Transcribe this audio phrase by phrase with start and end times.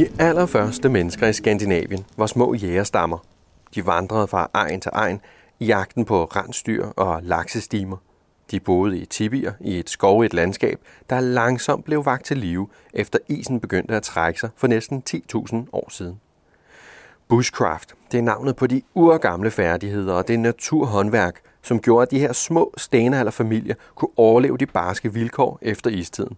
[0.00, 3.18] De allerførste mennesker i Skandinavien var små jægerstammer.
[3.74, 5.20] De vandrede fra egen til egen
[5.58, 7.96] i jagten på rensdyr og laksestimer.
[8.50, 10.80] De boede i tibier i et skovrigt landskab,
[11.10, 15.56] der langsomt blev vagt til live, efter isen begyndte at trække sig for næsten 10.000
[15.72, 16.20] år siden.
[17.28, 22.18] Bushcraft, det er navnet på de urgamle færdigheder og det naturhåndværk, som gjorde, at de
[22.18, 26.36] her små stenalderfamilier kunne overleve de barske vilkår efter istiden.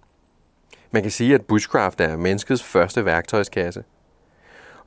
[0.93, 3.85] Man kan sige, at bushcraft er menneskets første værktøjskasse.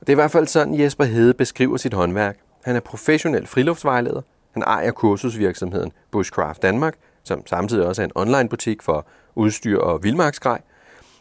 [0.00, 2.36] det er i hvert fald sådan, Jesper Hede beskriver sit håndværk.
[2.64, 4.22] Han er professionel friluftsvejleder.
[4.52, 10.04] Han ejer kursusvirksomheden Bushcraft Danmark, som samtidig også er en online butik for udstyr og
[10.04, 10.60] vildmarksgrej.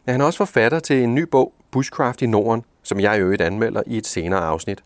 [0.06, 3.20] Men han er også forfatter til en ny bog, Bushcraft i Norden, som jeg i
[3.20, 4.84] øvrigt anmelder i et senere afsnit.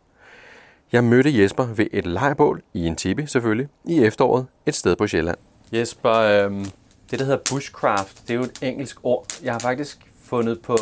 [0.91, 5.07] Jeg mødte Jesper ved et lejrbål i en tibi selvfølgelig, i efteråret et sted på
[5.07, 5.38] Sjælland.
[5.71, 6.66] Jesper, øh,
[7.12, 9.26] det der hedder bushcraft, det er jo et engelsk ord.
[9.43, 10.76] Jeg har faktisk fundet på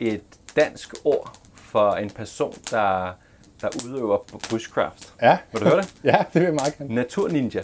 [0.00, 0.22] et
[0.56, 3.12] dansk ord for en person, der,
[3.60, 4.18] der udøver
[4.50, 5.14] bushcraft.
[5.22, 5.38] Ja.
[5.52, 5.94] Vil du høre det?
[6.04, 6.94] ja, det vil jeg meget gerne.
[6.94, 7.62] Naturninja.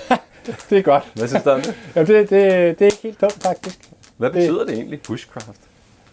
[0.70, 1.12] det er godt.
[1.14, 1.74] Hvad synes du om det?
[1.94, 3.90] Jamen, det, det, det er ikke helt dumt, faktisk.
[4.16, 5.60] Hvad betyder det, det egentlig, bushcraft?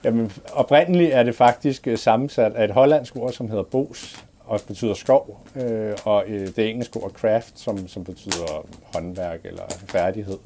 [0.04, 4.60] Jamen, oprindeligt er det faktisk øh, sammensat af et hollandsk ord, som hedder bos, og
[4.68, 10.38] betyder skov, øh, og øh, det engelske ord craft, som, som betyder håndværk eller færdighed.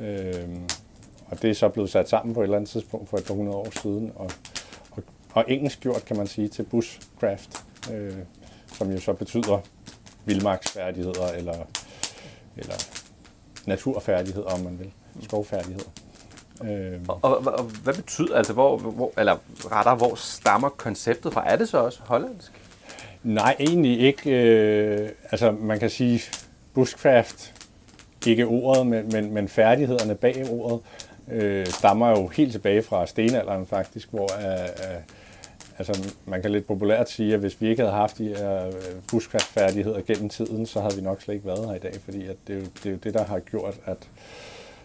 [0.00, 0.48] Øh,
[1.26, 3.34] og det er så blevet sat sammen på et eller andet tidspunkt for et par
[3.34, 4.30] hundrede år siden, og,
[4.90, 8.14] og, og engelsk gjort, kan man sige, til bushcraft, øh,
[8.72, 9.58] som jo så betyder
[10.24, 11.66] vildmarksfærdigheder eller,
[12.56, 12.74] eller
[13.66, 15.90] naturfærdigheder, om man vil, skovfærdigheder.
[16.64, 17.00] Øh.
[17.08, 19.36] Og, og, og, og hvad betyder, altså hvor, hvor, eller
[19.70, 21.50] rettere, hvor stammer konceptet fra?
[21.50, 22.52] Er det så også hollandsk?
[23.22, 24.30] Nej, egentlig ikke.
[24.30, 26.20] Øh, altså man kan sige,
[26.74, 27.54] bushcraft,
[28.26, 30.80] ikke ordet, men, men, men færdighederne bag ordet,
[31.32, 35.00] øh, stammer jo helt tilbage fra stenalderen faktisk, hvor øh, øh,
[35.78, 38.66] altså, man kan lidt populært sige, at hvis vi ikke havde haft de her
[39.14, 42.26] øh, færdigheder gennem tiden, så havde vi nok slet ikke været her i dag, fordi
[42.26, 44.08] at det, er jo, det er jo det, der har gjort, at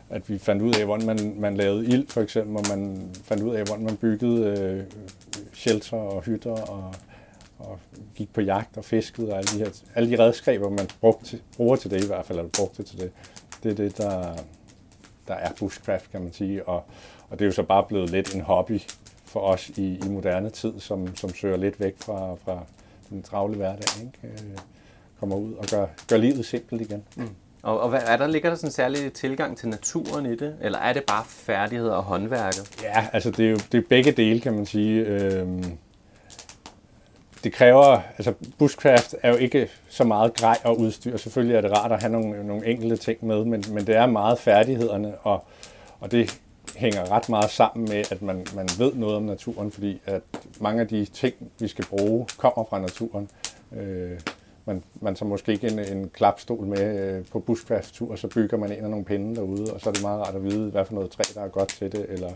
[0.09, 3.43] at vi fandt ud af, hvordan man, man lavede ild, for eksempel, og man fandt
[3.43, 4.83] ud af, hvordan man byggede øh,
[5.53, 6.93] shelter og hytter, og,
[7.59, 7.79] og
[8.15, 11.75] gik på jagt og fiskede, og alle de, her, alle de redskaber, man brugte, bruger
[11.75, 13.11] til det i hvert fald, eller brugte til det,
[13.63, 14.35] det er det, der,
[15.27, 16.83] der er bushcraft, kan man sige, og,
[17.29, 18.81] og det er jo så bare blevet lidt en hobby
[19.25, 22.59] for os i, i moderne tid, som, som søger lidt væk fra, fra
[23.09, 24.19] den travle hverdag, ikke?
[24.23, 24.57] Øh,
[25.19, 27.03] kommer ud og gør, gør livet simpelt igen.
[27.15, 27.29] Mm.
[27.63, 30.55] Og, og hvad, er der, ligger der sådan en særlig tilgang til naturen i det?
[30.61, 32.83] Eller er det bare færdigheder og håndværket?
[32.83, 35.05] Ja, altså det er jo det er begge dele, kan man sige.
[35.05, 35.77] Øhm,
[37.45, 41.17] det kræver, altså bushcraft er jo ikke så meget grej og udstyr.
[41.17, 44.05] Selvfølgelig er det rart at have nogle, nogle enkelte ting med, men, men det er
[44.05, 45.45] meget færdighederne, og,
[45.99, 46.39] og det
[46.75, 50.21] hænger ret meget sammen med, at man, man ved noget om naturen, fordi at
[50.59, 53.29] mange af de ting, vi skal bruge, kommer fra naturen.
[53.75, 54.19] Øh,
[54.65, 58.57] man, man så måske ikke en, en klapstol med øh, på bushcraft-tur, og så bygger
[58.57, 60.85] man en af nogle pinde derude, og så er det meget rart at vide, hvad
[60.85, 62.29] for noget træ, der er godt til det, eller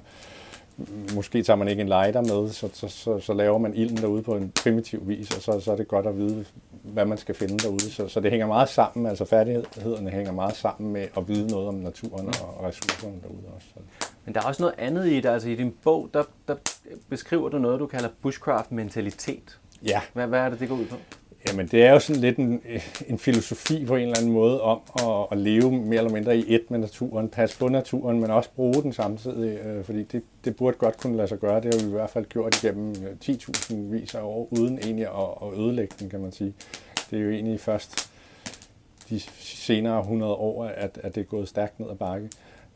[1.16, 4.22] måske tager man ikke en lighter med, så, så, så, så laver man ilden derude
[4.22, 6.46] på en primitiv vis, og så, så er det godt at vide,
[6.84, 7.92] hvad man skal finde derude.
[7.92, 11.68] Så, så det hænger meget sammen, altså færdighederne hænger meget sammen med at vide noget
[11.68, 13.68] om naturen og, ressourcerne derude også.
[14.26, 16.56] Men der er også noget andet i det, altså i din bog, der, der
[17.10, 19.60] beskriver du noget, du kalder bushcraft-mentalitet.
[19.86, 20.02] Ja.
[20.14, 20.96] Hvad, hvad er det, det går ud på?
[21.48, 22.62] Jamen, det er jo sådan lidt en,
[23.08, 26.56] en filosofi på en eller anden måde om at, at leve mere eller mindre i
[26.56, 30.56] et med naturen, passe på naturen, men også bruge den samtidig, øh, fordi det, det
[30.56, 31.62] burde godt kunne lade sig gøre.
[31.62, 35.06] Det har vi i hvert fald gjort igennem øh, 10.000 vis af år, uden egentlig
[35.06, 36.54] at, at ødelægge den, kan man sige.
[37.12, 38.10] Det er jo egentlig først
[39.10, 42.30] de senere 100 år, at, at det er gået stærkt ned ad bakke.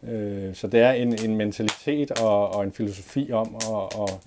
[0.03, 4.19] Øh, så det er en, en mentalitet og, og en filosofi om at, at,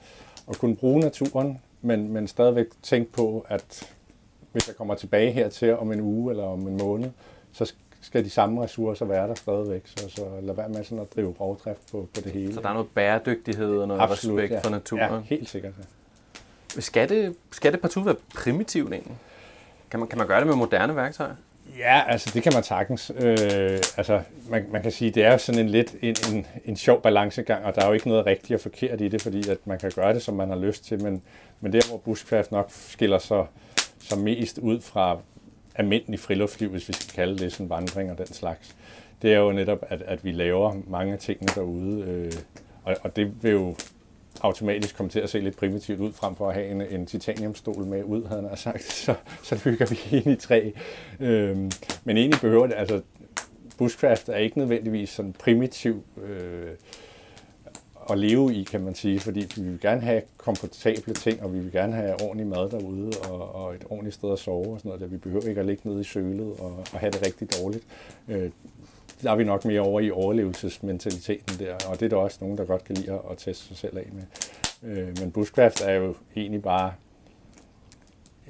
[0.48, 3.95] at kunne bruge naturen, men, men stadigvæk tænke på, at
[4.56, 7.10] hvis jeg kommer tilbage hertil om en uge eller om en måned,
[7.52, 9.82] så skal de samme ressourcer være der stadigvæk.
[9.86, 12.54] Så, så lad være med sådan at drive rovdrift på, på det hele.
[12.54, 14.60] Så der er noget bæredygtighed og noget Absolut, respekt ja.
[14.60, 15.12] for naturen?
[15.12, 15.72] Ja, helt sikkert.
[16.76, 16.80] Ja.
[16.80, 19.16] Skal det, skal det partout være primitivt egentlig?
[19.90, 21.34] Kan man, kan man gøre det med moderne værktøjer?
[21.78, 23.12] Ja, altså det kan man sagtens.
[23.16, 26.76] Øh, altså man, man kan sige, det er jo sådan en lidt en, en, en
[26.76, 29.58] sjov balancegang, og der er jo ikke noget rigtigt og forkert i det, fordi at
[29.64, 31.22] man kan gøre det, som man har lyst til, men,
[31.60, 33.46] men der hvor bushcraft nok skiller sig
[34.08, 35.18] så mest ud fra
[35.74, 38.76] almindelig friluftsliv, hvis vi skal kalde det sådan vandring og den slags,
[39.22, 42.32] det er jo netop, at, at vi laver mange af tingene derude, øh,
[42.84, 43.76] og, og det vil jo
[44.40, 47.84] automatisk komme til at se lidt primitivt ud, frem for at have en, en titaniumstol
[47.84, 50.70] med ud, havde han sagt, så, så bygger vi ind i træ.
[51.20, 51.70] Øhm,
[52.04, 53.02] men egentlig behøver det, altså
[53.78, 56.70] bushcraft er ikke nødvendigvis sådan primitiv, øh,
[58.10, 61.58] at leve i, kan man sige, fordi vi vil gerne have komfortable ting, og vi
[61.58, 64.88] vil gerne have ordentlig mad derude, og, og et ordentligt sted at sove og sådan
[64.88, 65.00] noget.
[65.00, 65.06] Der.
[65.06, 67.84] Vi behøver ikke at ligge nede i sølet og, og have det rigtig dårligt.
[68.28, 68.50] Øh,
[69.22, 72.58] der er vi nok mere over i overlevelsesmentaliteten der, og det er der også nogen,
[72.58, 74.22] der godt kan lide at teste sig selv af med.
[74.90, 76.92] Øh, men bushcraft er jo egentlig bare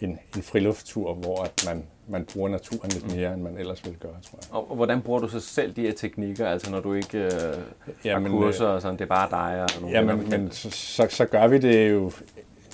[0.00, 3.98] en, en friluftstur, hvor at man, man bruger naturen lidt mere, end man ellers ville
[3.98, 4.54] gøre, tror jeg.
[4.54, 7.30] Og, og hvordan bruger du så selv de her teknikker, altså når du ikke øh,
[8.04, 10.70] ja, har kurser og sådan, det er bare dig og nogle Ja, men, men så,
[10.70, 12.12] så, så gør vi det jo,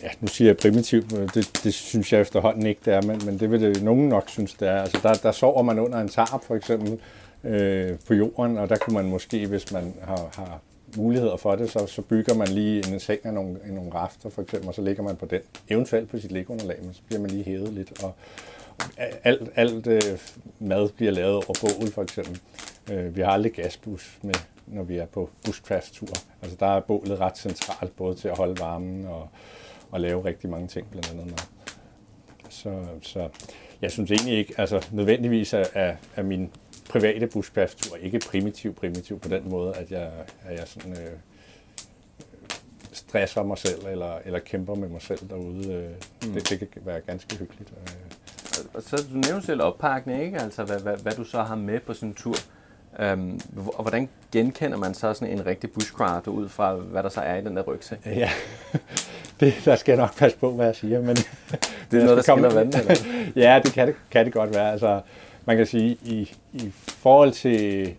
[0.02, 3.40] ja, nu siger jeg primitivt, det, det synes jeg efterhånden ikke, det er, men, men
[3.40, 4.82] det vil det nogen nok synes, det er.
[4.82, 7.00] Altså der, der sover man under en tarp, for eksempel,
[7.44, 10.60] øh, på jorden, og der kunne man måske, hvis man har, har
[10.96, 14.30] muligheder for det, så, så bygger man lige en seng af nogle, af nogle rafter,
[14.30, 15.40] for eksempel, og så ligger man på den.
[15.68, 18.02] Eventuelt på sit liggeunderlag, men så bliver man lige hævet lidt.
[18.02, 18.14] Og
[19.24, 20.02] alt, alt øh,
[20.58, 22.40] mad bliver lavet over bål, for eksempel.
[22.92, 24.34] Øh, vi har aldrig gasbus med,
[24.66, 26.08] når vi er på bushcraft-tur.
[26.42, 29.28] Altså der er bålet ret centralt, både til at holde varmen og,
[29.90, 31.38] og lave rigtig mange ting, blandt andet mad.
[32.48, 33.28] Så, så
[33.82, 36.50] jeg synes egentlig ikke, altså nødvendigvis er, er, er min
[36.90, 40.10] private buskpladstur ikke primitiv, primitiv på den måde, at jeg,
[40.44, 41.12] at jeg sådan, øh,
[42.92, 45.72] stresser mig selv, eller, eller kæmper med mig selv derude.
[45.72, 45.90] Øh,
[46.28, 46.34] mm.
[46.34, 47.72] det, det kan være ganske hyggeligt.
[47.80, 48.82] Øh.
[48.82, 50.38] Så du nævner selv oppakning, ikke?
[50.38, 52.34] Altså, hvad, hvad, hvad du så har med på sådan en tur.
[52.98, 57.20] Øhm, og hvordan genkender man så sådan en rigtig bushcraft ud fra, hvad der så
[57.20, 57.98] er i den der rygsæk?
[58.06, 58.30] Ja,
[59.40, 61.16] det, der skal jeg nok passe på, hvad jeg siger, men...
[61.90, 62.94] Det er noget, der skiller vand, eller?
[63.44, 64.72] ja, det kan det, kan det godt være.
[64.72, 65.00] Altså,
[65.46, 67.94] man kan sige, i, i forhold til,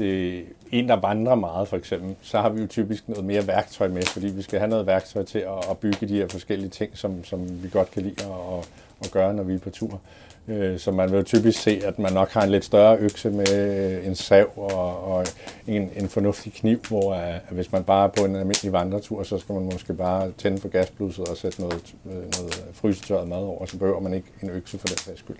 [0.00, 3.88] til en, der vandrer meget for eksempel, så har vi jo typisk noget mere værktøj
[3.88, 6.98] med, fordi vi skal have noget værktøj til at, at bygge de her forskellige ting,
[6.98, 8.68] som, som vi godt kan lide at,
[9.04, 10.00] at gøre, når vi er på tur.
[10.48, 13.30] Øh, så man vil jo typisk se, at man nok har en lidt større økse
[13.30, 15.26] med en sav og, og
[15.66, 19.22] en, en fornuftig kniv, hvor øh, at hvis man bare er på en almindelig vandretur,
[19.22, 23.38] så skal man måske bare tænde for gasblusset og sætte noget, øh, noget frysetørret mad
[23.38, 25.36] over, så behøver man ikke en økse for den sags skyld.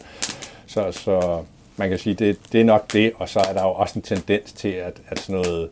[0.67, 1.43] Så, så
[1.81, 4.03] man kan sige, det, det er nok det, og så er der jo også en
[4.03, 5.71] tendens til, at, at sådan noget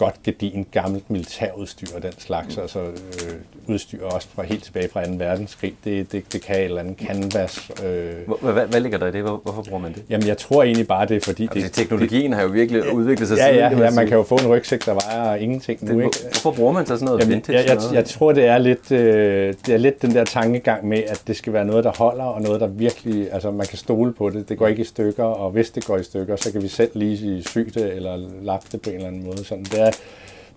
[0.00, 2.62] godt gedin gammelt militærudstyr og den slags, mm.
[2.62, 3.34] altså øh,
[3.66, 5.12] udstyr også fra helt tilbage fra 2.
[5.18, 7.70] verdenskrig, det, det, det kan et eller andet canvas.
[7.84, 8.12] Øh.
[8.26, 9.22] Hvad, hvad, hvad ligger der i det?
[9.22, 10.02] Hvor, hvorfor bruger man det?
[10.10, 11.42] Jamen jeg tror egentlig bare, det er fordi...
[11.42, 13.78] Altså, det, teknologien det, har jo virkelig ja, udviklet sig ja, siden.
[13.78, 15.98] Ja, ja, man kan jo få en rygsæk, der vejer ingenting nu.
[15.98, 16.18] Det, ikke?
[16.22, 17.58] Hvorfor bruger man så sådan noget Jamen, vintage?
[17.58, 20.88] Jeg, jeg, jeg, jeg tror, det er, lidt, øh, det er lidt den der tankegang
[20.88, 23.32] med, at det skal være noget, der holder, og noget, der virkelig...
[23.32, 24.48] Altså man kan stole på det.
[24.48, 26.90] Det går ikke i stykker, og hvis det går i stykker, så kan vi selv
[26.94, 29.44] lige sy det eller lappe det på en eller anden måde.
[29.44, 29.89] Sådan, det er,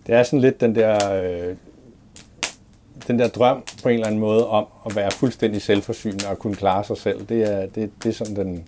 [0.07, 1.56] det er sådan lidt den der, øh,
[3.07, 6.56] den der drøm på en eller anden måde om at være fuldstændig selvforsynende og kunne
[6.56, 7.25] klare sig selv.
[7.25, 8.65] Det er, det, det er sådan den,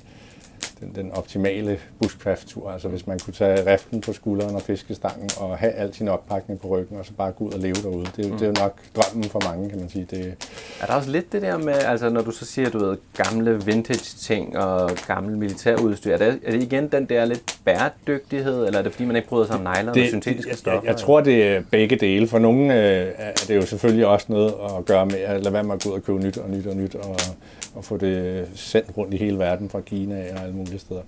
[0.80, 2.72] den, den optimale bushcraft-tur.
[2.72, 6.60] Altså hvis man kunne tage riften på skulderen og fiskestangen og have al sin oppakning
[6.62, 8.06] på ryggen, og så bare gå ud og leve derude.
[8.18, 8.38] Det, mm.
[8.38, 10.08] det er jo nok drømmen for mange, kan man sige.
[10.12, 10.36] Det...
[10.82, 13.66] Er der også lidt det der med, altså når du så siger, du ved, gamle
[13.66, 18.84] vintage-ting og gammel militærudstyr, er det, er det igen den der lidt bæredygtighed, eller er
[18.84, 20.82] det fordi, man ikke bryder sig om negler og syntetiske stoffer?
[20.82, 22.28] Jeg, jeg tror, det er begge dele.
[22.28, 25.64] For nogle øh, er det jo selvfølgelig også noget at gøre med at lade være
[25.64, 27.16] med at gå ud og købe nyt og nyt og nyt, og,
[27.76, 31.02] og få det sendt rundt i hele verden fra Kina og alle mulige steder.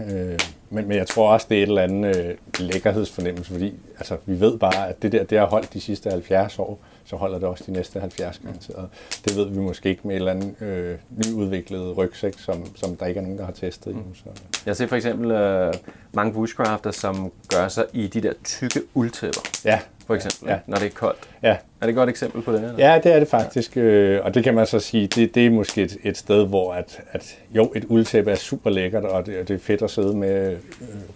[0.00, 0.38] Øh,
[0.70, 4.40] men, men jeg tror også, det er et eller andet øh, lækkerhedsfornemmelse, fordi altså, vi
[4.40, 7.48] ved bare, at det der det har holdt de sidste 70 år, så holder det
[7.48, 8.88] også de næste 70 garanteret.
[9.24, 13.06] Det ved vi måske ikke med et eller andet øh, nyudviklet rygsæk, som, som der
[13.06, 14.14] ikke er nogen, der har testet endnu.
[14.14, 14.24] Så.
[14.66, 15.74] Jeg ser for eksempel øh,
[16.12, 19.40] mange bushcrafter, som gør sig i de der tykke uldtæpper.
[19.64, 20.58] Ja, for eksempel, ja.
[20.66, 21.18] når det er koldt.
[21.42, 21.48] Ja.
[21.48, 22.62] Er det et godt eksempel på det?
[22.62, 22.74] Eller?
[22.78, 23.76] Ja, det er det faktisk.
[23.76, 24.18] Ja.
[24.20, 27.00] Og det kan man så sige, det, det er måske et, et sted, hvor at,
[27.12, 30.16] at jo, et uldtæppe er super lækkert, og det, og det er fedt at sidde
[30.16, 30.58] med øh,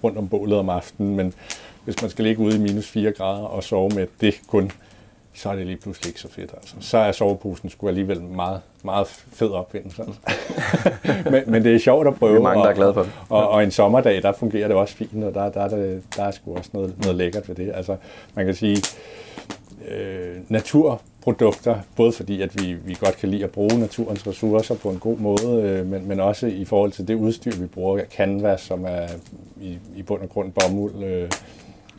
[0.04, 1.34] rundt om bålet om aftenen, men
[1.84, 4.70] hvis man skal ligge ude i minus 4 grader og sove med det kun,
[5.34, 6.50] så er det lige pludselig ikke så fedt.
[6.54, 6.74] Altså.
[6.80, 10.02] Så er soveposen sgu alligevel meget, meget fed opfindelse.
[10.02, 10.20] Altså.
[11.32, 12.32] men, men det er sjovt at prøve.
[12.32, 13.12] Det er mange, der er glade for det.
[13.28, 16.24] Og, og, og en sommerdag, der fungerer det også fint, og der, der, der, der
[16.24, 17.72] er sgu også noget, noget lækkert ved det.
[17.74, 17.96] Altså,
[18.34, 18.76] man kan sige,
[19.88, 24.90] øh, naturprodukter, både fordi, at vi, vi godt kan lide at bruge naturens ressourcer på
[24.90, 28.60] en god måde, øh, men, men også i forhold til det udstyr, vi bruger, canvas,
[28.60, 29.06] som er
[29.60, 31.30] i, i bund og grund bomuld, øh,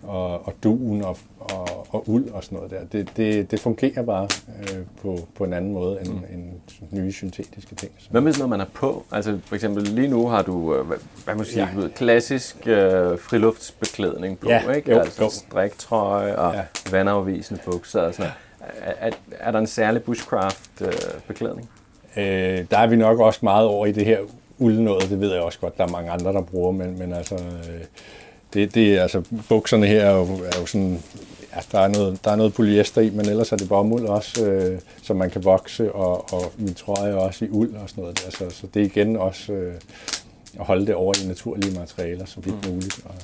[0.08, 2.80] og, og duen og, og, og uld og sådan noget der.
[2.92, 4.28] Det, det, det fungerer bare
[4.60, 6.34] øh, på, på en anden måde end, mm.
[6.34, 6.44] end
[6.92, 7.92] nye syntetiske ting.
[7.98, 8.10] Så.
[8.10, 9.06] Hvad med sådan noget, man er på?
[9.12, 11.88] Altså for eksempel lige nu har du, øh, hvad, hvad man sige, ja.
[11.96, 14.92] klassisk øh, friluftsbeklædning på, ja, ikke?
[14.92, 16.64] Jo, altså striktrøje og ja.
[16.92, 18.94] vandafvisende bukser og sådan noget.
[19.00, 21.70] Er, er, er der en særlig bushcraft-beklædning?
[22.18, 24.20] Øh, øh, der er vi nok også meget over i det her
[24.60, 27.14] uld noget, det ved jeg også godt, der er mange andre, der bruger, men, men
[27.14, 27.36] altså...
[27.36, 27.82] Øh,
[28.54, 31.00] det, det altså, bukserne her er jo, er jo sådan
[31.56, 34.46] Ja, der er, noget, der er noget polyester i, men ellers er det bomuld også,
[34.46, 38.24] øh, som man kan vokse, og, og min trøje også i uld og sådan noget
[38.26, 38.32] der.
[38.32, 39.74] Så, så det er igen også øh,
[40.60, 42.74] at holde det over i naturlige materialer, så vidt mm.
[42.74, 43.00] muligt.
[43.06, 43.16] Og,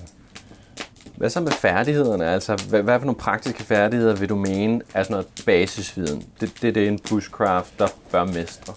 [1.15, 2.25] hvad så med færdighederne?
[2.25, 6.23] Altså, hvad, hvad for nogle praktiske færdigheder vil du mene er sådan noget basisviden?
[6.39, 8.73] Det, det er det, en bushcraft, der bør mestre.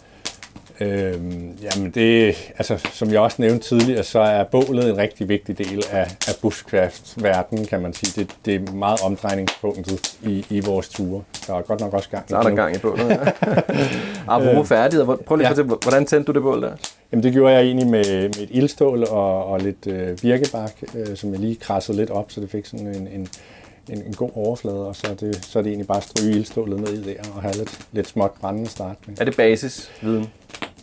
[0.82, 5.58] Øhm, jamen det, altså, som jeg også nævnte tidligere, så er bålet en rigtig vigtig
[5.58, 8.22] del af, af bushcrafts verden, kan man sige.
[8.22, 11.22] Det, det er meget omdrejningspunktet i, i vores ture.
[11.46, 13.16] Der er godt nok også gang i Der er der gang i bålet, ja.
[14.34, 15.62] Apropos færdigheder, prøv lige at ja.
[15.62, 16.72] hvordan tændte du det bål der?
[17.12, 21.16] Jamen det gjorde jeg egentlig med, med et ildstål og, og lidt øh, birkebak, øh,
[21.16, 23.28] som jeg lige krassede lidt op, så det fik sådan en, en,
[23.88, 26.30] en, en god overflade, og så er, det, så er det egentlig bare at stryge
[26.30, 29.20] ildstålet ned i der og have lidt, lidt småt brændende start med.
[29.20, 30.30] Er det basisviden?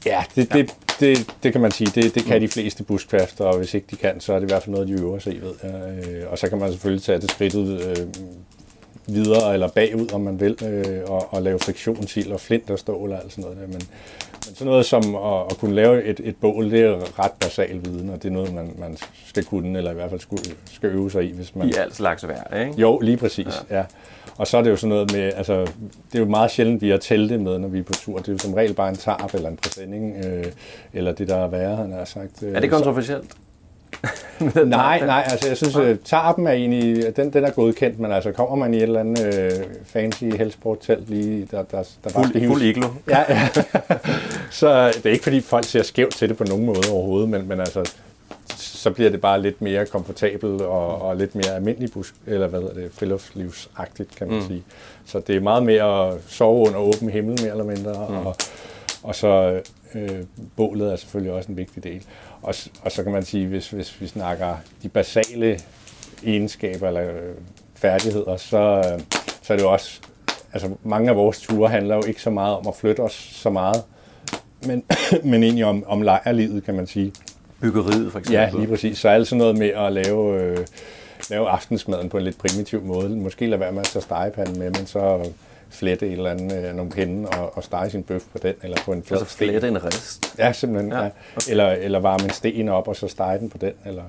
[0.05, 1.91] Ja, det, det, det, det kan man sige.
[1.95, 4.51] Det, det kan de fleste buskræfter, og hvis ikke de kan, så er det i
[4.51, 5.39] hvert fald noget, de øver sig i.
[5.41, 5.53] Ved.
[5.63, 8.07] Øh, og så kan man selvfølgelig tage det skridt ud øh,
[9.15, 13.11] videre eller bagud, om man vil, øh, og, og lave friktionsild og flint og stål
[13.11, 13.57] og alt sådan noget.
[13.57, 13.67] Der.
[13.67, 13.81] Men,
[14.48, 17.86] men sådan noget som at, at kunne lave et, et bål, det er ret basal
[17.86, 20.89] viden, og det er noget, man, man skal kunne, eller i hvert fald skulle, skal
[20.89, 21.34] øve sig i.
[21.34, 21.69] Hvis man...
[21.69, 22.81] I alt slags vejr, ikke?
[22.81, 23.77] Jo, lige præcis, ja.
[23.77, 23.84] ja.
[24.38, 26.89] Og så er det jo sådan noget med, altså, det er jo meget sjældent, vi
[26.89, 28.17] har telte med, når vi er på tur.
[28.17, 30.46] Det er jo som regel bare en tarp eller en præsending, øh,
[30.93, 32.43] eller det, der er værre, han har sagt.
[32.43, 33.31] Øh, er det kontroversielt?
[34.65, 38.31] Nej, nej, altså jeg synes, at tarpen er egentlig, den, den er godkendt, men altså
[38.31, 39.51] kommer man i et eller andet øh,
[39.86, 42.88] fancy helsport-telt lige, der, der, der fuld, bare fuld iglo.
[43.10, 43.50] Ja, ja.
[44.60, 47.48] så det er ikke fordi folk ser skævt til det på nogen måde overhovedet, men,
[47.48, 47.91] men altså
[48.55, 52.62] så bliver det bare lidt mere komfortabelt og, og lidt mere almindelig bus, eller hvad
[52.62, 54.48] er det, friluftslivsagtigt, kan man mm.
[54.48, 54.63] sige.
[55.05, 58.17] Så det er meget mere at sove under åben himmel, mere eller mindre, mm.
[58.17, 58.36] og,
[59.03, 59.62] og så
[59.96, 60.10] øh,
[60.55, 62.03] bålet er selvfølgelig også en vigtig del.
[62.41, 65.60] Og, og så kan man sige, hvis, hvis vi snakker de basale
[66.24, 67.36] egenskaber eller øh,
[67.75, 69.00] færdigheder, så, øh,
[69.41, 70.01] så er det jo også,
[70.53, 73.50] altså mange af vores ture handler jo ikke så meget om at flytte os så
[73.50, 73.84] meget,
[74.65, 74.84] men,
[75.31, 77.13] men egentlig om, om lejrlivet, kan man sige
[77.62, 78.41] byggeriet for eksempel.
[78.41, 78.98] Ja, lige præcis.
[78.98, 80.58] Så alt sådan noget med at lave, øh,
[81.29, 83.10] lave aftensmaden på en lidt primitiv måde.
[83.10, 85.29] Måske lade være med at tage stegepanden med, men så
[85.69, 88.77] flette et eller andet, øh, nogle pinde og, og stege sin bøf på den, eller
[88.85, 89.49] på en flad altså sten.
[89.49, 90.35] flette en rest?
[90.38, 90.91] Ja, simpelthen.
[90.91, 91.03] Ja.
[91.03, 91.05] Ja.
[91.05, 91.51] Okay.
[91.51, 94.03] Eller, eller varme en sten op, og så stege den på den, eller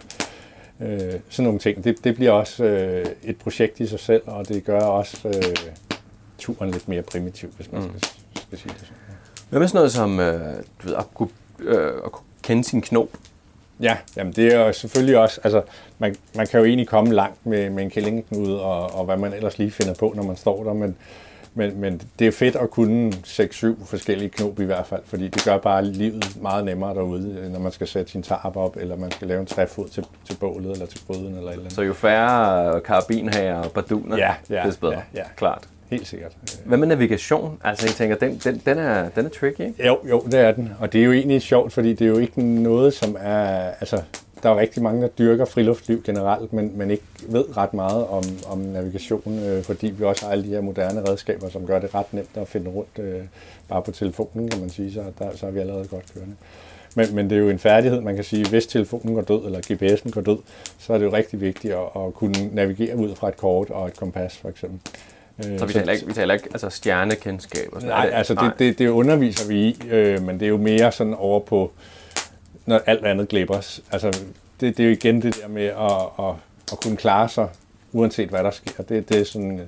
[0.80, 1.84] øh, sådan nogle ting.
[1.84, 5.56] Det, det bliver også øh, et projekt i sig selv, og det gør også øh,
[6.38, 7.88] turen lidt mere primitiv, hvis man mm.
[7.88, 8.12] skal,
[8.42, 8.96] skal sige det sådan.
[9.50, 12.82] Hvad med sådan noget som øh, du ved, at, kunne, øh, at kunne kende sin
[12.82, 13.08] knop?
[13.80, 15.62] Ja, jamen det er jo selvfølgelig også, altså
[15.98, 19.32] man, man kan jo egentlig komme langt med, med en kællingeknude og, og hvad man
[19.32, 20.96] ellers lige finder på, når man står der, men,
[21.54, 25.44] men, men det er fedt at kunne 6-7 forskellige knop i hvert fald, fordi det
[25.44, 29.10] gør bare livet meget nemmere derude, når man skal sætte sin tarp op, eller man
[29.10, 31.72] skal lave en træfod til, til bålet eller til gryden eller et eller andet.
[31.72, 35.02] Så jo færre karabinhager og barduner, ja, ja, desto bedre.
[35.14, 35.24] Ja, ja.
[35.36, 35.68] Klart.
[35.90, 36.32] Helt sikkert.
[36.64, 37.58] Hvad med navigation?
[37.64, 39.86] Altså, jeg tænker, den, den, den, er, den er tricky, ikke?
[39.86, 40.72] Jo, jo, det er den.
[40.80, 43.70] Og det er jo egentlig sjovt, fordi det er jo ikke noget, som er...
[43.80, 44.02] Altså,
[44.42, 48.24] der er rigtig mange, der dyrker friluftsliv generelt, men, men ikke ved ret meget om,
[48.46, 51.94] om navigation, øh, fordi vi også har alle de her moderne redskaber, som gør det
[51.94, 53.22] ret nemt at finde rundt øh,
[53.68, 56.34] bare på telefonen, kan man sige, så, der, så er vi allerede godt kørende.
[56.94, 59.58] Men, men det er jo en færdighed, man kan sige, hvis telefonen går død, eller
[59.58, 60.38] GPS'en går død,
[60.78, 63.86] så er det jo rigtig vigtigt at, at kunne navigere ud fra et kort og
[63.86, 64.80] et kompas, for eksempel.
[65.38, 67.68] Øh, så vi taler ikke, vi taler ikke altså stjernekendskab?
[67.72, 68.44] Og sådan nej, det, altså nej.
[68.44, 71.72] Det, det, det underviser vi i, øh, men det er jo mere sådan over på,
[72.70, 73.80] når alt andet glipper.
[73.92, 74.20] Altså,
[74.60, 76.34] det, det er jo igen det der med at, at,
[76.72, 77.48] at kunne klare sig,
[77.92, 78.82] uanset hvad der sker.
[78.82, 79.66] Det, det, er, sådan, øh,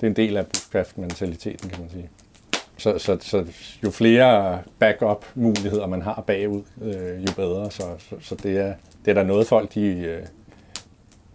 [0.00, 2.10] det er en del af bushcraft-mentaliteten, kan man sige.
[2.76, 3.46] Så, så, så
[3.84, 7.70] jo flere backup-muligheder man har bagud, øh, jo bedre.
[7.70, 10.22] Så, så, så det, er, det er der noget folk, de, øh,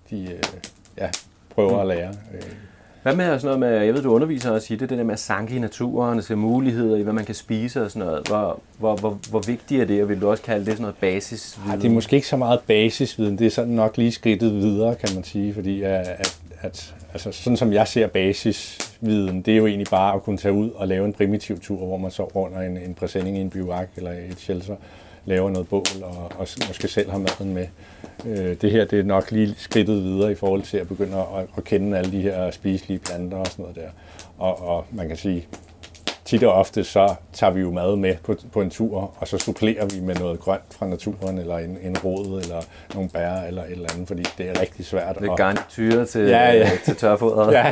[0.10, 0.44] de øh,
[0.98, 1.10] ja,
[1.50, 2.14] prøver at lære.
[3.08, 5.14] Hvad med sådan noget med, jeg ved, du underviser og i det, det der med
[5.14, 8.28] at sanke i naturen, og se muligheder i, hvad man kan spise og sådan noget.
[8.28, 10.96] Hvor, hvor, hvor, hvor vigtigt er det, og vil du også kalde det sådan noget
[10.96, 11.72] basisviden?
[11.72, 14.96] Ja, det er måske ikke så meget basisviden, det er sådan nok lige skridtet videre,
[14.96, 19.58] kan man sige, fordi øh, at, at altså, sådan som jeg ser basisviden, det er
[19.58, 22.32] jo egentlig bare at kunne tage ud og lave en primitiv tur, hvor man så
[22.34, 24.76] under en, en præsending i en bivak eller et shelter,
[25.28, 27.68] laver noget bål og, og måske selv har maden med.
[28.26, 31.46] Øh, det her det er nok lige skridtet videre i forhold til at begynde at,
[31.58, 33.90] at kende alle de her spiselige planter og sådan noget der.
[34.38, 35.48] Og, og man kan sige,
[36.28, 39.38] tit og ofte så tager vi jo mad med på, på en tur, og så
[39.38, 42.62] supplerer vi med noget grønt fra naturen, eller en, en rod, eller
[42.94, 45.20] nogle bær, eller et eller andet, fordi det er rigtig svært.
[45.20, 46.70] Det er garnityre til, ja, ja.
[46.86, 47.52] til tørfoder.
[47.60, 47.72] ja,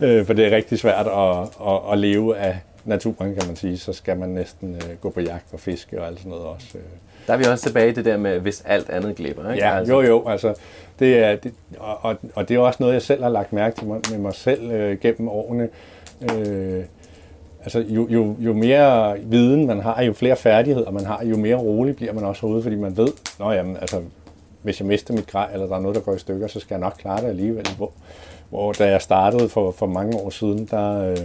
[0.00, 2.58] øh, for det er rigtig svært at, at, at leve af
[2.90, 6.06] naturen, kan man sige, så skal man næsten øh, gå på jagt og fiske og
[6.06, 6.66] alt sådan noget også.
[6.74, 6.84] Øh.
[7.26, 9.64] Der er vi også tilbage i det der med, hvis alt andet glipper, ikke?
[9.64, 9.94] Ja, altså.
[9.94, 10.54] jo jo, altså,
[10.98, 13.76] det er, det, og, og, og det er også noget, jeg selv har lagt mærke
[13.76, 15.68] til mig, med mig selv øh, gennem årene.
[16.32, 16.84] Øh,
[17.62, 21.56] altså, jo, jo, jo mere viden man har, jo flere færdigheder man har, jo mere
[21.56, 24.00] rolig bliver man også herude, fordi man ved, nå jamen, altså,
[24.62, 26.74] hvis jeg mister mit grej, eller der er noget, der går i stykker, så skal
[26.74, 27.68] jeg nok klare det alligevel.
[27.76, 27.92] Hvor,
[28.50, 31.16] hvor da jeg startede for, for mange år siden, der, øh,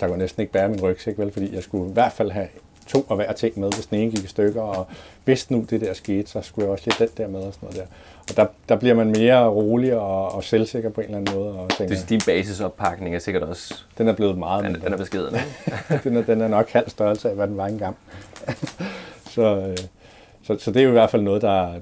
[0.00, 2.48] der kunne næsten ikke bære min rygsæk, vel, fordi jeg skulle i hvert fald have
[2.86, 4.86] to af hver ting med, hvis den ene gik i stykker, og
[5.24, 7.66] hvis nu det der skete, så skulle jeg også lige den der med og sådan
[7.68, 7.94] noget der.
[8.30, 11.52] Og der, der bliver man mere rolig og, og selvsikker på en eller anden måde.
[11.58, 13.74] Og tænker, Det, din basisoppakning er sikkert også...
[13.98, 14.84] den er blevet meget Den, mindre.
[14.86, 15.34] den er beskeden,
[16.04, 17.96] den, er, den er nok halv størrelse af, hvad den var engang.
[19.34, 19.76] så, øh,
[20.42, 21.74] så, så det er jo i hvert fald noget, der,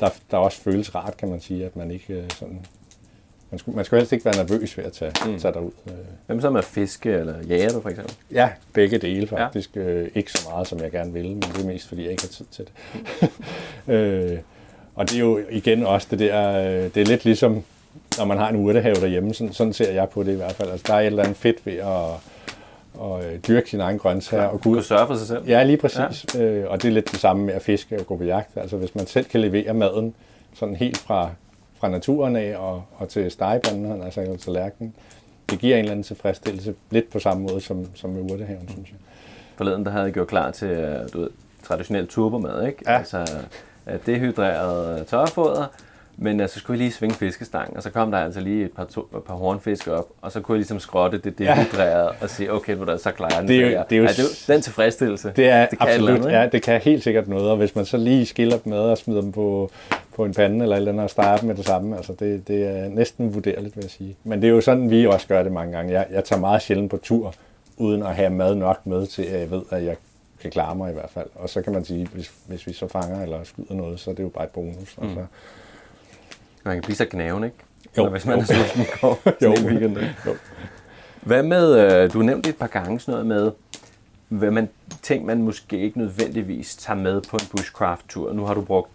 [0.00, 2.66] der, der også føles rart, kan man sige, at man ikke øh, sådan...
[3.52, 5.38] Man skulle, man skulle helst ikke være nervøs ved at tage, mm.
[5.38, 5.70] tage derud.
[6.26, 8.14] Hvem så med at fiske, eller jager du for eksempel?
[8.30, 9.76] Ja, begge dele faktisk.
[9.76, 9.80] Ja.
[9.80, 12.22] Øh, ikke så meget, som jeg gerne vil, men det er mest, fordi jeg ikke
[12.22, 13.30] har tid til det.
[13.94, 14.38] øh,
[14.94, 17.62] og det er jo igen også det der, øh, det er lidt ligesom,
[18.18, 20.70] når man har en urtehave derhjemme, sådan, sådan ser jeg på det i hvert fald.
[20.70, 22.10] Altså, der er et eller andet fedt ved at,
[23.02, 25.48] at øh, dyrke sine egne grøntsager og gå ud Kunne sørge for sig selv?
[25.48, 26.26] Ja, lige præcis.
[26.34, 26.42] Ja.
[26.42, 28.56] Øh, og det er lidt det samme med at fiske og gå på jagt.
[28.56, 30.14] Altså hvis man selv kan levere maden
[30.54, 31.30] sådan helt fra,
[31.82, 34.94] fra naturen af og, og til stegepanden, altså eller til lærken,
[35.50, 38.88] det giver en eller anden tilfredsstillelse, lidt på samme måde som, som med urtehaven, synes
[38.88, 38.98] jeg.
[39.56, 41.30] Forleden der havde jeg gjort klar til øh, du ved,
[41.62, 42.78] traditionel turbomad, ikke?
[42.86, 42.98] Ja.
[42.98, 43.18] Altså
[43.86, 45.64] øh, dehydreret tørrefoder,
[46.16, 48.72] men øh, så skulle jeg lige svinge fiskestangen, og så kom der altså lige et
[48.72, 52.30] par, to, et par hornfisk op, og så kunne jeg ligesom skrotte det dehydreret og
[52.30, 53.48] sige, okay, hvor der så klarer den.
[53.48, 55.32] Det er jo- det er jo ja, det er jo den tilfredsstillelse.
[55.36, 57.84] Det er det kan absolut, andet, ja, det kan helt sikkert noget, og hvis man
[57.84, 59.70] så lige skiller dem med og smider dem på,
[60.16, 62.48] på en pande eller et eller andet og starter dem med det samme, altså det,
[62.48, 64.16] det er næsten vurderligt, vil jeg sige.
[64.24, 65.92] Men det er jo sådan, vi også gør det mange gange.
[65.92, 67.34] Jeg, jeg tager meget sjældent på tur,
[67.76, 69.96] uden at have mad nok med til, at jeg ved, at jeg
[70.40, 71.26] kan klare mig i hvert fald.
[71.34, 74.14] Og så kan man sige, hvis, hvis vi så fanger eller skyder noget, så er
[74.14, 74.98] det jo bare et bonus.
[74.98, 75.04] Mm.
[75.04, 75.24] Altså.
[76.64, 77.56] Man kan blive så gnaven, ikke?
[77.96, 78.02] Jo.
[78.02, 78.40] Eller hvis man Jo.
[78.40, 79.50] er sulten går Jo.
[79.66, 79.96] weekend.
[80.26, 80.34] Jo.
[81.22, 83.50] Hvad med, øh, du nævnte et par gange sådan noget med,
[84.28, 84.68] hvad man,
[85.02, 88.32] ting, man måske ikke nødvendigvis tager med på en bushcraft-tur.
[88.32, 88.90] Nu har du brugt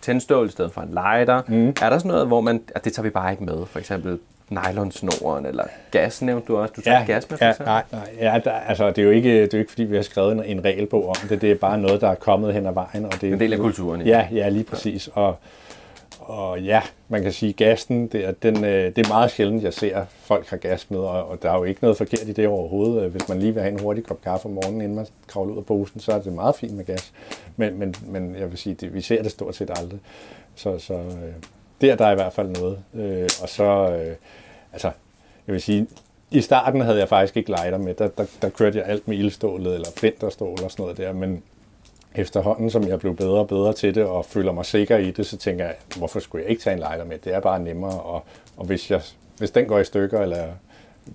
[0.00, 1.42] tændstål i stedet for en lighter.
[1.48, 1.68] Mm.
[1.68, 3.66] Er der sådan noget, hvor man, at det tager vi bare ikke med?
[3.66, 4.18] For eksempel
[4.50, 6.74] nylonsnoren eller gas, nævnte du også.
[6.76, 7.66] Du tager gas med, for ja, eksempel?
[7.66, 9.96] nej, nej, ja, der, altså, det, er jo ikke, det er jo ikke, fordi vi
[9.96, 11.40] har skrevet en, en regelbog om det.
[11.40, 13.04] Det er bare noget, der er kommet hen ad vejen.
[13.04, 14.18] Og det er En del af kulturen, ja.
[14.18, 15.08] Ja, ja, lige præcis.
[15.14, 15.38] Og,
[16.30, 19.74] og ja, man kan sige, gassen, det er, den, øh, det er meget sjældent, jeg
[19.74, 22.48] ser folk har gas med, og, og der er jo ikke noget forkert i det
[22.48, 23.02] overhovedet.
[23.02, 25.52] Øh, hvis man lige vil have en hurtig kop kaffe om morgenen, inden man kravler
[25.52, 27.12] ud af posen, så er det meget fint med gas.
[27.56, 30.00] Men, men, men jeg vil sige, det, vi ser det stort set aldrig.
[30.54, 31.32] Så, så øh,
[31.80, 32.78] der, der er i hvert fald noget.
[32.94, 34.16] Øh, og så, øh,
[34.72, 34.90] altså,
[35.46, 35.86] jeg vil sige,
[36.30, 37.94] i starten havde jeg faktisk ikke lighter med.
[37.94, 41.42] Der, der, der kørte jeg alt med ildstålet eller flinterstål og sådan noget der, men
[42.14, 45.26] efterhånden, som jeg blev bedre og bedre til det, og føler mig sikker i det,
[45.26, 47.18] så tænker jeg, hvorfor skulle jeg ikke tage en lighter med?
[47.18, 48.24] Det er bare nemmere, og,
[48.56, 49.02] og hvis, jeg,
[49.38, 50.46] hvis den går i stykker, eller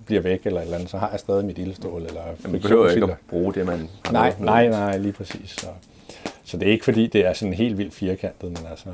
[0.06, 2.90] bliver væk, eller et eller andet, så har jeg stadig mit ildstål, eller Man behøver
[2.90, 5.50] ikke at bruge det, man har Nej, nej, nej, lige præcis.
[5.50, 5.66] Så,
[6.44, 8.88] så det er ikke fordi, det er sådan helt vildt firkantet, men altså,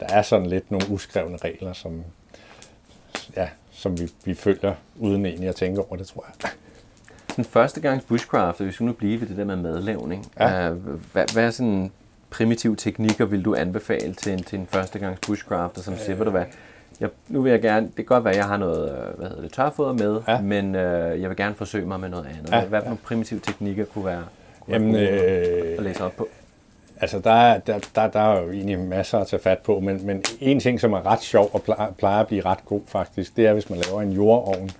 [0.00, 2.04] der er sådan lidt nogle uskrevne regler, som,
[3.36, 6.50] ja, som vi, vi følger, uden egentlig at tænke over det, tror jeg.
[7.36, 10.70] Den første gangs bushcraft, hvis vi nu blive ved det der med madlavning, Ja.
[10.70, 10.76] øh,
[11.12, 11.90] hvad, hvad er sådan
[12.30, 16.24] primitive teknikker, vil du anbefale til en, til en første gangs bushcrafter, som siger, ved
[16.24, 16.44] du hvad,
[17.00, 19.28] jeg, nu vil jeg gerne, det kan godt være, at jeg har noget øh, hvad
[19.28, 20.40] hedder det, tørfoder med, Ja.
[20.40, 22.52] men øh, jeg vil gerne forsøge mig med noget andet.
[22.52, 24.22] Ja, Hvad, for nogle primitive teknikker kunne være,
[24.60, 26.28] kunne Jamen, være øh, at læse op på?
[27.00, 30.06] Altså, der er, der, der, der er jo egentlig masser at tage fat på, men,
[30.06, 33.36] men en ting, som er ret sjov og plejer, plejer at blive ret god faktisk,
[33.36, 34.70] det er, hvis man laver en jordovn.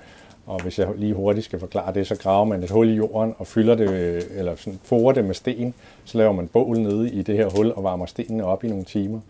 [0.46, 3.35] Og hvis jeg lige hurtigt skal forklare det, så graver man et hul i jorden
[3.38, 3.90] og fylder det,
[4.37, 5.74] eller sådan, forer det med sten.
[6.04, 8.85] Så laver man bål nede i det her hul og varmer stenene op i nogle
[8.85, 9.20] timer.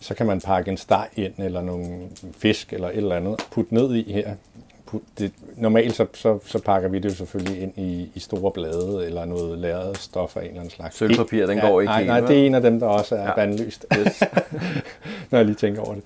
[0.00, 1.86] Så kan man pakke en steg ind, eller nogle
[2.38, 4.30] fisk, eller et eller andet, putte ned i her.
[4.86, 8.50] Put det, normalt så, så, så pakker vi det jo selvfølgelig ind i, i store
[8.52, 10.96] blade, eller noget lærret stof af en eller anden slags.
[10.96, 13.28] Sølvpapir, den går ikke nej, Nej, det er en af dem, der også er Ja.
[13.28, 13.34] ja.
[13.34, 13.86] bandlyst,
[15.30, 16.02] når jeg lige tænker over det.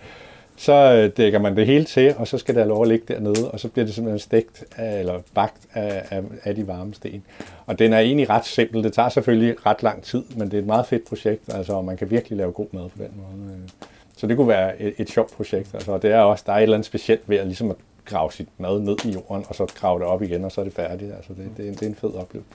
[0.60, 3.50] Så øh, dækker man det hele til, og så skal det lov at ligge dernede,
[3.50, 7.22] og så bliver det simpelthen stegt af, eller bagt af, af, af de varme sten.
[7.66, 8.84] Og den er egentlig ret simpel.
[8.84, 11.84] Det tager selvfølgelig ret lang tid, men det er et meget fedt projekt, altså, og
[11.84, 13.52] man kan virkelig lave god mad på den måde.
[13.52, 13.68] Øh.
[14.16, 15.74] Så det kunne være et, et sjovt projekt.
[15.74, 17.76] Altså, og det er også, der er et eller andet specielt ved at, ligesom at
[18.04, 20.64] grave sit mad ned i jorden, og så grave det op igen, og så er
[20.64, 21.12] det færdigt.
[21.12, 22.52] Altså, det, det, det er en fed oplevelse.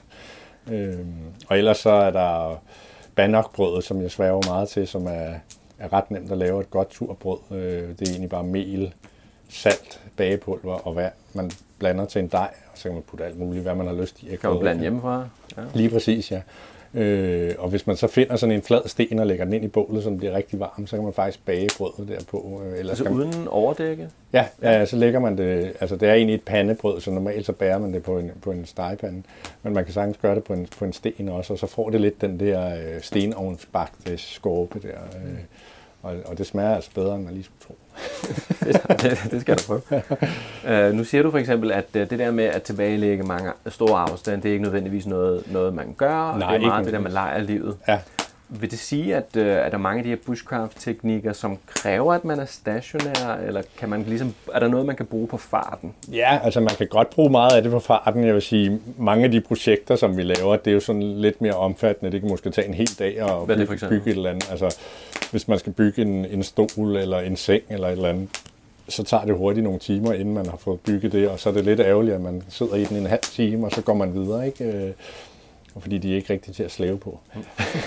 [0.70, 1.14] Øhm,
[1.48, 2.62] og ellers så er der
[3.14, 5.30] banokbrødet, som jeg sværger meget til, som er,
[5.78, 7.38] er ret nemt at lave et godt turbrød.
[7.50, 8.94] Øh, det er egentlig bare mel,
[9.48, 13.38] salt, bagepulver og vand, man blander til en dej, og så kan man putte alt
[13.38, 14.36] muligt, hvad man har lyst i.
[14.36, 15.28] Kan man blande hjemmefra?
[15.56, 15.62] Ja.
[15.74, 16.42] Lige præcis, ja.
[16.96, 19.68] Øh, og hvis man så finder sådan en flad sten og lægger den ind i
[19.68, 22.62] bålet, så den bliver rigtig varm, så kan man faktisk bage brødet derpå.
[22.66, 23.48] Øh, eller altså kan uden man...
[23.48, 24.08] overdække?
[24.32, 27.52] Ja, ja, så lægger man det, altså det er egentlig et pandebrød, så normalt så
[27.52, 29.22] bærer man det på en, på en stegepande,
[29.62, 31.90] men man kan sagtens gøre det på en, på en sten også, og så får
[31.90, 34.98] det lidt den der øh, stenovnsbagte skorpe der.
[35.24, 35.38] Øh,
[36.02, 37.74] og, og det smager altså bedre, end man lige skulle tro.
[39.02, 40.02] det, det skal du prøve.
[40.88, 44.00] Uh, nu siger du for eksempel, at uh, det der med at tilbagelægge mange store
[44.00, 46.36] afstande, det er ikke nødvendigvis noget, noget man gør.
[46.38, 47.76] Nej, det er meget det der, man leger livet.
[47.88, 47.98] Ja.
[48.48, 52.24] Vil det sige, at øh, er der mange af de her bushcraft-teknikker, som kræver, at
[52.24, 55.94] man er stationær, eller kan man ligesom, er der noget, man kan bruge på farten?
[56.12, 58.24] Ja, altså man kan godt bruge meget af det på farten.
[58.24, 61.40] Jeg vil sige, mange af de projekter, som vi laver, det er jo sådan lidt
[61.40, 62.12] mere omfattende.
[62.12, 64.50] Det kan måske tage en hel dag at bygge, det bygge et eller andet.
[64.50, 64.76] Altså,
[65.30, 68.28] hvis man skal bygge en, en stol eller en seng eller et eller andet,
[68.88, 71.52] så tager det hurtigt nogle timer, inden man har fået bygget det, og så er
[71.52, 74.14] det lidt ærgerligt, at man sidder i den en halv time, og så går man
[74.14, 74.46] videre.
[74.46, 74.94] Ikke?
[75.80, 77.18] Fordi de er ikke rigtig til at slæve på.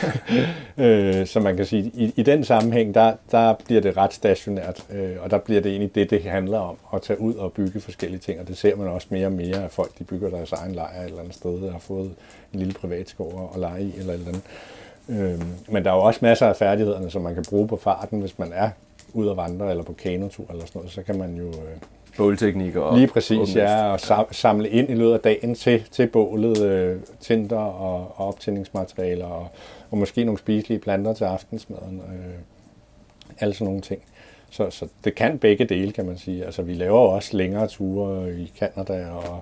[0.78, 4.86] øh, så man kan sige, i, i den sammenhæng, der, der bliver det ret stationært,
[4.92, 7.82] øh, og der bliver det egentlig det, det handler om, at tage ud og bygge
[7.82, 10.52] forskellige ting, og det ser man også mere og mere, at folk de bygger deres
[10.52, 12.12] egen lejr et eller andet sted, og har fået
[12.54, 14.44] en lille privatskov at lege i, eller et eller andet.
[15.10, 18.20] Øh, men der er jo også masser af færdighederne, som man kan bruge på farten,
[18.20, 18.70] hvis man er
[19.14, 21.48] ude at vandre, eller på kanotur, eller sådan noget, så kan man jo...
[21.48, 21.78] Øh,
[22.18, 22.82] bålteknikker.
[22.82, 24.00] Og Lige præcis, ja, og
[24.32, 29.48] samle ind i løbet af dagen til, til bålet, øh, tænder og, og optændingsmaterialer, og,
[29.92, 32.34] og måske nogle spiselige planter til aftensmaden, øh,
[33.40, 34.02] alle sådan nogle ting.
[34.50, 36.46] Så, så det kan begge dele, kan man sige.
[36.46, 39.42] Altså, vi laver også længere ture i Kanada og,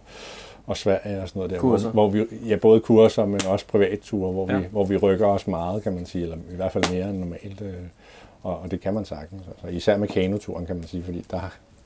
[0.67, 1.59] og Sverige og sådan noget der.
[1.59, 1.89] Kurser.
[1.89, 4.57] Hvor, hvor vi, ja, både kurser, men også privatture, hvor, ja.
[4.57, 7.17] vi, hvor vi rykker os meget, kan man sige, eller i hvert fald mere end
[7.17, 7.61] normalt.
[7.61, 7.73] Øh,
[8.43, 9.43] og, og det kan man sagtens.
[9.47, 11.39] Altså, især med kanoturen, kan man sige, fordi der,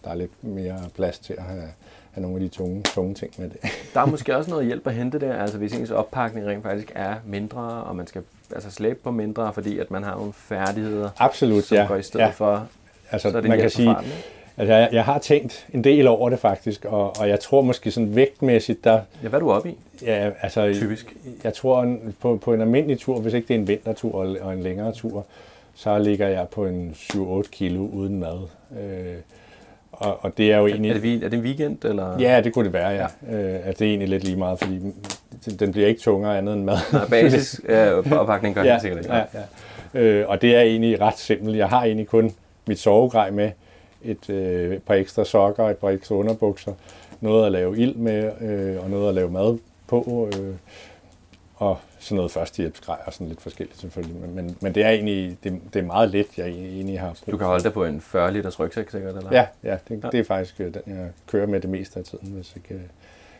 [0.03, 1.67] der er lidt mere plads til at have,
[2.11, 3.57] have nogle af de tunge, tunge ting med det.
[3.93, 6.91] Der er måske også noget hjælp at hente der, altså hvis ens oppakning rent faktisk
[6.95, 8.23] er mindre, og man skal
[8.55, 11.85] altså slæbe på mindre, fordi at man har nogle færdigheder, Absolut, som ja.
[11.87, 12.29] går i stedet ja.
[12.29, 12.67] for,
[13.11, 14.11] altså, så er det man kan sige, farten,
[14.57, 17.91] Altså, jeg, jeg har tænkt en del over det faktisk, og, og jeg tror måske
[17.91, 19.01] sådan vægtmæssigt, der...
[19.23, 19.77] Ja, hvad er du oppe i?
[20.05, 20.73] Ja, altså...
[20.73, 21.15] Typisk.
[21.25, 24.53] Jeg, jeg tror, på, på en almindelig tur, hvis ikke det er en vintertur og
[24.53, 25.25] en længere tur,
[25.81, 28.47] så ligger jeg på en 7-8 kilo uden mad.
[28.79, 29.15] Øh,
[29.91, 30.91] og, og det er jo egentlig...
[30.91, 32.19] Er det, er det en weekend, eller?
[32.19, 33.07] Ja, det kunne det være, ja.
[33.31, 33.37] ja.
[33.37, 34.79] Øh, at det er egentlig lidt lige meget, fordi
[35.59, 36.77] den bliver ikke tungere andet end mad.
[36.93, 39.15] Nej, basis ja, opakning gør ja, det sikkert ikke.
[39.15, 39.23] Ja,
[39.93, 39.99] ja.
[39.99, 41.57] Øh, og det er egentlig ret simpelt.
[41.57, 42.31] Jeg har egentlig kun
[42.67, 43.51] mit sovegrej med,
[44.03, 46.73] et, øh, par ekstra sokker, et par ekstra underbukser,
[47.21, 50.29] noget at lave ild med, øh, og noget at lave mad på.
[50.35, 50.53] Øh,
[51.61, 54.21] og sådan noget førstehjælpsgrej og sådan lidt forskelligt selvfølgelig.
[54.21, 57.31] Men, men, men det er egentlig det, det er meget let, jeg egentlig har brug
[57.31, 59.29] Du kan holde dig på en 40 liters rygsæk sikkert, eller?
[59.31, 60.09] Ja, ja, det, ja.
[60.09, 62.81] det er faktisk øh, den, jeg kører med det meste af tiden, hvis ikke,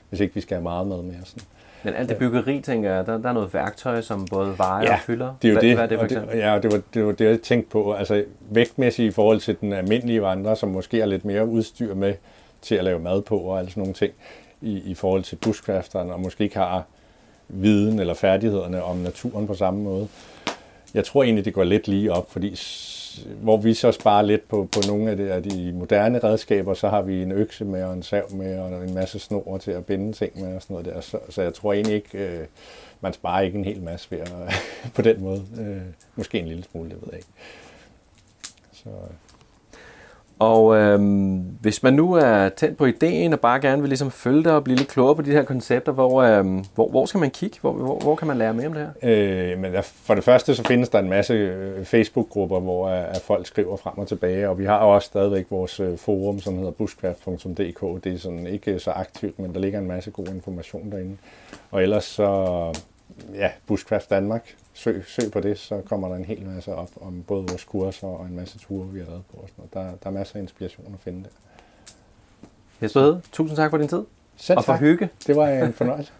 [0.09, 1.13] hvis ikke vi skal have meget mad med.
[1.23, 1.43] Sådan.
[1.83, 4.93] Men alt det byggeri, tænker jeg, der, der er noget værktøj, som både vejer ja,
[4.93, 5.35] og fylder.
[5.41, 5.75] det er jo hvad, det.
[5.75, 6.37] Hvad er det, for eksempel?
[6.37, 7.93] Det, ja, det var, det var det, jeg tænkte på.
[7.93, 12.13] Altså vægtmæssigt i forhold til den almindelige vandrer, som måske har lidt mere udstyr med
[12.61, 14.13] til at lave mad på og alle sådan nogle ting,
[14.61, 16.85] i, i forhold til bushcrafteren, og måske ikke har
[17.53, 20.07] viden eller færdighederne om naturen på samme måde.
[20.93, 22.55] Jeg tror egentlig, det går lidt lige op, fordi
[23.41, 26.89] hvor vi så sparer lidt på, på nogle af de, af de moderne redskaber, så
[26.89, 29.85] har vi en økse med og en sav med og en masse snor til at
[29.85, 31.01] binde ting med og sådan noget der.
[31.01, 32.45] Så, så jeg tror egentlig ikke, øh,
[33.01, 34.31] man sparer ikke en hel masse ved at,
[34.95, 35.43] på den måde.
[35.59, 35.81] Øh,
[36.15, 37.29] måske en lille smule, det ved jeg ikke.
[38.73, 39.30] Så, øh
[40.41, 44.43] og øhm, hvis man nu er tændt på ideen og bare gerne vil ligesom følge
[44.43, 47.29] dig og blive lidt klogere på de her koncepter, hvor, øhm, hvor, hvor skal man
[47.29, 47.57] kigge?
[47.61, 49.51] Hvor, hvor, hvor kan man lære mere om det her?
[49.53, 53.21] Øh, men for det første så findes der en masse øh, Facebook-grupper, hvor øh, at
[53.21, 56.71] folk skriver frem og tilbage, og vi har også stadigvæk vores øh, forum, som hedder
[56.71, 58.03] bushcraft.dk.
[58.03, 61.17] Det er sådan ikke så aktivt, men der ligger en masse god information derinde.
[61.71, 62.71] Og ellers så,
[63.33, 67.23] ja, Bushcraft Danmark søg, søg på det, så kommer der en hel masse op om
[67.27, 69.37] både vores kurser og en masse ture, vi har lavet på.
[69.37, 69.91] Og sådan noget.
[69.91, 71.29] Der, der er masser af inspiration at finde der.
[72.81, 74.03] Jesper Hede, tusind tak for din tid.
[74.37, 74.79] Selv og for tak.
[74.79, 75.09] hygge.
[75.27, 76.11] Det var en fornøjelse.